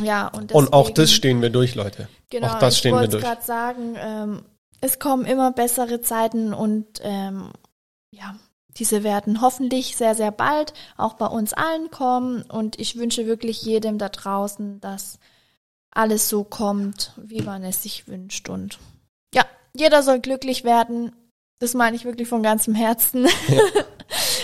Ja, 0.00 0.28
und, 0.28 0.50
deswegen, 0.50 0.66
und 0.66 0.72
auch 0.72 0.90
das 0.90 1.12
stehen 1.12 1.42
wir 1.42 1.50
durch, 1.50 1.74
Leute. 1.74 2.08
Genau, 2.30 2.48
auch 2.48 2.58
das 2.58 2.78
stehen 2.78 2.94
wir 2.94 3.08
durch. 3.08 3.08
Ich 3.08 3.12
wollte 3.14 3.26
gerade 3.26 3.44
sagen, 3.44 3.96
ähm, 3.98 4.42
es 4.80 4.98
kommen 4.98 5.26
immer 5.26 5.52
bessere 5.52 6.00
Zeiten 6.00 6.54
und 6.54 6.86
ähm, 7.02 7.50
ja, 8.10 8.34
diese 8.78 9.04
werden 9.04 9.40
hoffentlich 9.42 9.96
sehr, 9.96 10.14
sehr 10.14 10.32
bald 10.32 10.72
auch 10.96 11.14
bei 11.14 11.26
uns 11.26 11.52
allen 11.52 11.90
kommen. 11.90 12.42
Und 12.42 12.80
ich 12.80 12.96
wünsche 12.96 13.26
wirklich 13.26 13.62
jedem 13.62 13.98
da 13.98 14.08
draußen, 14.08 14.80
dass 14.80 15.18
alles 15.92 16.28
so 16.28 16.44
kommt, 16.44 17.12
wie 17.16 17.42
man 17.42 17.62
es 17.64 17.82
sich 17.82 18.08
wünscht. 18.08 18.48
Und 18.48 18.78
ja, 19.34 19.44
jeder 19.74 20.02
soll 20.02 20.20
glücklich 20.20 20.64
werden. 20.64 21.12
Das 21.58 21.74
meine 21.74 21.94
ich 21.94 22.04
wirklich 22.04 22.28
von 22.28 22.42
ganzem 22.42 22.74
Herzen. 22.74 23.26
Ja. 23.48 23.60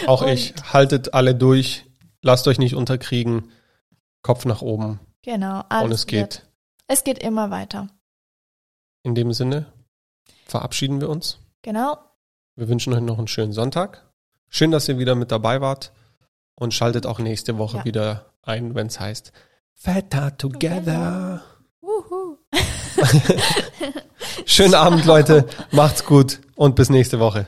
Auch 0.06 0.22
und 0.26 0.28
ich. 0.28 0.54
Haltet 0.72 1.14
alle 1.14 1.34
durch. 1.34 1.84
Lasst 2.22 2.46
euch 2.46 2.58
nicht 2.58 2.74
unterkriegen. 2.74 3.50
Kopf 4.22 4.44
nach 4.44 4.62
oben. 4.62 5.00
Genau. 5.22 5.64
Alles 5.68 5.84
und 5.84 5.92
es 5.92 6.06
geht. 6.06 6.20
Wird. 6.20 6.46
Es 6.86 7.04
geht 7.04 7.18
immer 7.18 7.50
weiter. 7.50 7.88
In 9.02 9.14
dem 9.14 9.32
Sinne 9.32 9.66
verabschieden 10.46 11.00
wir 11.00 11.08
uns. 11.08 11.38
Genau. 11.62 11.98
Wir 12.56 12.68
wünschen 12.68 12.92
euch 12.92 13.00
noch 13.00 13.18
einen 13.18 13.28
schönen 13.28 13.52
Sonntag. 13.52 14.04
Schön, 14.48 14.70
dass 14.70 14.88
ihr 14.88 14.98
wieder 14.98 15.14
mit 15.14 15.30
dabei 15.30 15.60
wart. 15.60 15.92
Und 16.54 16.74
schaltet 16.74 17.06
auch 17.06 17.20
nächste 17.20 17.58
Woche 17.58 17.78
ja. 17.78 17.84
wieder 17.84 18.32
ein, 18.42 18.74
wenn 18.74 18.88
es 18.88 18.98
heißt 18.98 19.32
Feta 19.80 20.30
Together. 20.30 21.42
together. 21.80 22.38
Schönen 24.44 24.74
Abend, 24.74 25.04
Leute. 25.04 25.46
Macht's 25.70 26.04
gut 26.04 26.40
und 26.56 26.74
bis 26.74 26.90
nächste 26.90 27.20
Woche. 27.20 27.46